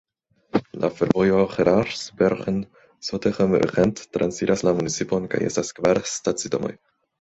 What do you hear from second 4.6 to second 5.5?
la municipon kaj